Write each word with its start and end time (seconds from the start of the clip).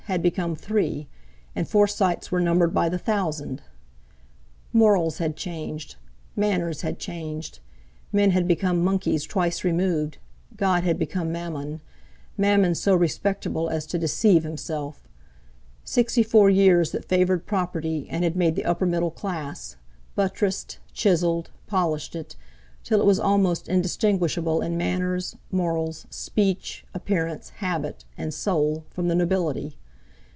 had 0.05 0.21
become 0.21 0.57
three, 0.57 1.07
and 1.55 1.69
Forsytes 1.69 2.33
were 2.33 2.39
numbered 2.41 2.73
by 2.73 2.89
the 2.89 2.97
thousand! 2.97 3.61
Morals 4.73 5.19
had 5.19 5.37
changed, 5.37 5.95
manners 6.35 6.81
had 6.81 6.99
changed, 6.99 7.59
men 8.11 8.31
had 8.31 8.45
become 8.45 8.83
monkeys 8.83 9.23
twice 9.23 9.63
removed, 9.63 10.17
God 10.57 10.83
had 10.83 10.99
become 10.99 11.31
Mammon—Mammon 11.31 12.75
so 12.75 12.93
respectable 12.93 13.69
as 13.69 13.85
to 13.85 13.97
deceive 13.97 14.43
himself: 14.43 15.07
Sixty 15.85 16.23
four 16.23 16.49
years 16.49 16.91
that 16.91 17.05
favoured 17.07 17.45
property, 17.45 18.07
and 18.09 18.25
had 18.25 18.35
made 18.35 18.55
the 18.57 18.65
upper 18.65 18.87
middle 18.87 19.11
class; 19.11 19.77
buttressed, 20.15 20.79
chiselled, 20.91 21.51
polished 21.67 22.17
it, 22.17 22.35
till 22.83 22.99
it 22.99 23.05
was 23.05 23.19
almost 23.19 23.69
indistinguishable 23.69 24.61
in 24.61 24.75
manners, 24.75 25.37
morals, 25.51 26.05
speech, 26.09 26.83
appearance, 26.93 27.51
habit, 27.61 28.03
and 28.17 28.33
soul 28.33 28.83
from 28.89 29.07
the 29.07 29.15
nobility. 29.15 29.77